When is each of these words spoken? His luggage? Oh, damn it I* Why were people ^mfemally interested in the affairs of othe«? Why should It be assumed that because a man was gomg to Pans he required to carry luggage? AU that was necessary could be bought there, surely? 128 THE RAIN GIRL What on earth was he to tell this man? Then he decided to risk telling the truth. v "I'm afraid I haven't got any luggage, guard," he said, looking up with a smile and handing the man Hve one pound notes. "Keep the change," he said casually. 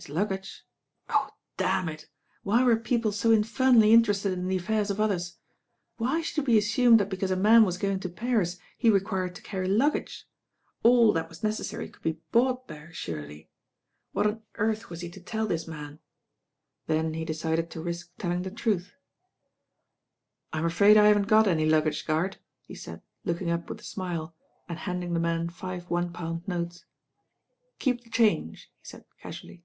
His 0.00 0.08
luggage? 0.08 0.64
Oh, 1.08 1.30
damn 1.56 1.88
it 1.88 2.02
I* 2.08 2.12
Why 2.44 2.62
were 2.62 2.76
people 2.76 3.10
^mfemally 3.10 3.90
interested 3.90 4.32
in 4.32 4.46
the 4.46 4.54
affairs 4.56 4.92
of 4.92 5.00
othe«? 5.00 5.32
Why 5.96 6.20
should 6.20 6.44
It 6.44 6.46
be 6.46 6.56
assumed 6.56 7.00
that 7.00 7.08
because 7.10 7.32
a 7.32 7.36
man 7.36 7.64
was 7.64 7.78
gomg 7.78 8.00
to 8.02 8.08
Pans 8.08 8.60
he 8.76 8.90
required 8.90 9.34
to 9.34 9.42
carry 9.42 9.66
luggage? 9.66 10.28
AU 10.84 11.12
that 11.14 11.28
was 11.28 11.42
necessary 11.42 11.88
could 11.88 12.04
be 12.04 12.20
bought 12.30 12.68
there, 12.68 12.92
surely? 12.92 13.50
128 14.12 14.12
THE 14.14 14.20
RAIN 14.20 14.20
GIRL 14.20 14.22
What 14.22 14.26
on 14.30 14.42
earth 14.72 14.88
was 14.90 15.00
he 15.00 15.10
to 15.10 15.20
tell 15.20 15.46
this 15.48 15.66
man? 15.66 15.98
Then 16.86 17.14
he 17.14 17.24
decided 17.24 17.68
to 17.72 17.82
risk 17.82 18.12
telling 18.18 18.42
the 18.42 18.52
truth. 18.52 18.90
v 18.90 18.92
"I'm 20.60 20.64
afraid 20.64 20.96
I 20.96 21.08
haven't 21.08 21.22
got 21.26 21.48
any 21.48 21.66
luggage, 21.66 22.06
guard," 22.06 22.36
he 22.60 22.76
said, 22.76 23.02
looking 23.24 23.50
up 23.50 23.68
with 23.68 23.80
a 23.80 23.82
smile 23.82 24.32
and 24.68 24.78
handing 24.78 25.14
the 25.14 25.18
man 25.18 25.48
Hve 25.50 25.90
one 25.90 26.12
pound 26.12 26.46
notes. 26.46 26.84
"Keep 27.80 28.04
the 28.04 28.10
change," 28.10 28.70
he 28.78 28.84
said 28.86 29.04
casually. 29.20 29.64